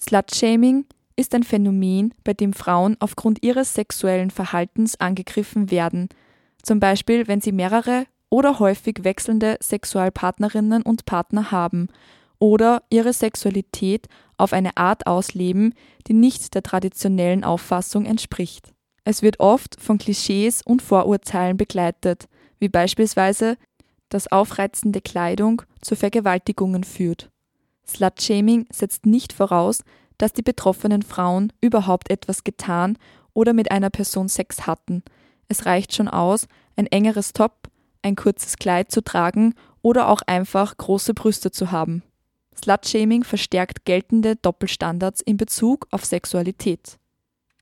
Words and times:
Slutshaming 0.00 0.86
ist 1.16 1.34
ein 1.34 1.42
Phänomen, 1.42 2.14
bei 2.22 2.32
dem 2.32 2.52
Frauen 2.52 2.96
aufgrund 3.00 3.42
ihres 3.42 3.74
sexuellen 3.74 4.30
Verhaltens 4.30 5.00
angegriffen 5.00 5.70
werden, 5.70 6.08
zum 6.62 6.80
Beispiel 6.80 7.26
wenn 7.26 7.40
sie 7.40 7.52
mehrere 7.52 8.06
oder 8.30 8.58
häufig 8.58 9.02
wechselnde 9.02 9.58
Sexualpartnerinnen 9.60 10.82
und 10.82 11.06
Partner 11.06 11.50
haben 11.50 11.88
oder 12.38 12.82
ihre 12.90 13.12
Sexualität 13.12 14.06
auf 14.36 14.52
eine 14.52 14.76
Art 14.76 15.06
ausleben, 15.06 15.74
die 16.06 16.14
nicht 16.14 16.54
der 16.54 16.62
traditionellen 16.62 17.42
Auffassung 17.42 18.04
entspricht. 18.04 18.72
Es 19.04 19.22
wird 19.22 19.40
oft 19.40 19.80
von 19.80 19.98
Klischees 19.98 20.62
und 20.62 20.82
Vorurteilen 20.82 21.56
begleitet, 21.56 22.28
wie 22.58 22.68
beispielsweise, 22.68 23.56
dass 24.08 24.30
aufreizende 24.30 25.00
Kleidung 25.00 25.62
zu 25.80 25.96
Vergewaltigungen 25.96 26.84
führt. 26.84 27.30
Slutshaming 27.88 28.66
setzt 28.70 29.06
nicht 29.06 29.32
voraus, 29.32 29.82
dass 30.18 30.32
die 30.32 30.42
betroffenen 30.42 31.02
Frauen 31.02 31.52
überhaupt 31.60 32.10
etwas 32.10 32.44
getan 32.44 32.98
oder 33.32 33.52
mit 33.52 33.70
einer 33.70 33.90
Person 33.90 34.28
Sex 34.28 34.66
hatten. 34.66 35.02
Es 35.48 35.64
reicht 35.64 35.94
schon 35.94 36.08
aus, 36.08 36.46
ein 36.76 36.86
engeres 36.86 37.32
Top, 37.32 37.68
ein 38.02 38.16
kurzes 38.16 38.56
Kleid 38.56 38.90
zu 38.90 39.02
tragen 39.02 39.54
oder 39.82 40.08
auch 40.08 40.22
einfach 40.26 40.76
große 40.76 41.14
Brüste 41.14 41.50
zu 41.50 41.70
haben. 41.70 42.02
Slutshaming 42.56 43.24
verstärkt 43.24 43.84
geltende 43.84 44.36
Doppelstandards 44.36 45.20
in 45.20 45.36
Bezug 45.36 45.86
auf 45.90 46.04
Sexualität. 46.04 46.98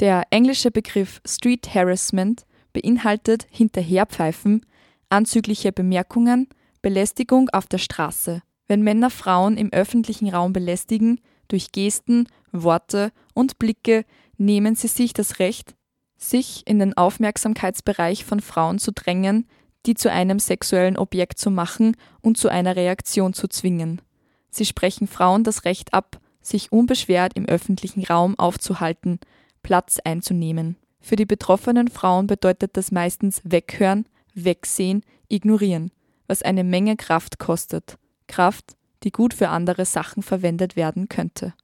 Der 0.00 0.22
englische 0.30 0.70
Begriff 0.70 1.20
Street 1.26 1.74
Harassment 1.74 2.46
beinhaltet 2.72 3.46
Hinterherpfeifen, 3.50 4.64
anzügliche 5.10 5.72
Bemerkungen, 5.72 6.48
Belästigung 6.80 7.50
auf 7.50 7.66
der 7.66 7.78
Straße. 7.78 8.42
Wenn 8.68 8.82
Männer 8.82 9.10
Frauen 9.10 9.56
im 9.56 9.72
öffentlichen 9.72 10.28
Raum 10.28 10.52
belästigen, 10.52 11.20
durch 11.48 11.72
Gesten, 11.72 12.28
Worte 12.52 13.12
und 13.34 13.58
Blicke 13.58 14.04
nehmen 14.36 14.76
sie 14.76 14.88
sich 14.88 15.14
das 15.14 15.38
Recht, 15.38 15.74
sich 16.18 16.66
in 16.66 16.78
den 16.78 16.96
Aufmerksamkeitsbereich 16.96 18.24
von 18.24 18.40
Frauen 18.40 18.78
zu 18.78 18.92
drängen, 18.92 19.46
die 19.86 19.94
zu 19.94 20.10
einem 20.10 20.38
sexuellen 20.38 20.98
Objekt 20.98 21.38
zu 21.38 21.50
machen 21.50 21.96
und 22.20 22.36
zu 22.36 22.48
einer 22.48 22.76
Reaktion 22.76 23.32
zu 23.32 23.48
zwingen. 23.48 24.02
Sie 24.50 24.66
sprechen 24.66 25.06
Frauen 25.06 25.44
das 25.44 25.64
Recht 25.64 25.94
ab, 25.94 26.20
sich 26.42 26.72
unbeschwert 26.72 27.34
im 27.34 27.46
öffentlichen 27.46 28.04
Raum 28.04 28.38
aufzuhalten, 28.38 29.18
Platz 29.62 29.98
einzunehmen. 30.04 30.76
Für 31.00 31.16
die 31.16 31.26
betroffenen 31.26 31.88
Frauen 31.88 32.26
bedeutet 32.26 32.76
das 32.76 32.90
meistens 32.90 33.40
weghören, 33.44 34.06
wegsehen, 34.34 35.02
ignorieren, 35.28 35.90
was 36.26 36.42
eine 36.42 36.64
Menge 36.64 36.96
Kraft 36.96 37.38
kostet. 37.38 37.98
Kraft, 38.28 38.76
die 39.02 39.10
gut 39.10 39.34
für 39.34 39.48
andere 39.48 39.84
Sachen 39.84 40.22
verwendet 40.22 40.76
werden 40.76 41.08
könnte. 41.08 41.54